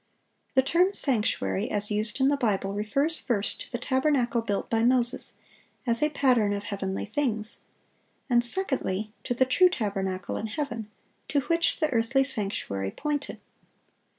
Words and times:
The 0.55 0.63
term 0.63 0.93
"sanctuary," 0.93 1.69
as 1.69 1.91
used 1.91 2.19
in 2.19 2.29
the 2.29 2.35
Bible, 2.35 2.73
refers, 2.73 3.19
first, 3.19 3.61
to 3.61 3.71
the 3.71 3.77
tabernacle 3.77 4.41
built 4.41 4.67
by 4.67 4.81
Moses, 4.81 5.33
as 5.85 6.01
a 6.01 6.09
pattern 6.09 6.53
of 6.53 6.63
heavenly 6.63 7.05
things; 7.05 7.59
and, 8.27 8.43
secondly, 8.43 9.11
to 9.23 9.35
the 9.35 9.45
"true 9.45 9.69
tabernacle" 9.69 10.37
in 10.37 10.47
heaven, 10.47 10.89
to 11.27 11.41
which 11.41 11.79
the 11.79 11.91
earthly 11.93 12.23
sanctuary 12.23 12.89
pointed. 12.89 13.39